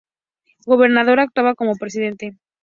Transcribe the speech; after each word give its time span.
Gobernador 0.65 1.19
actuaba 1.19 1.53
como 1.53 1.75
presidente. 1.75 2.35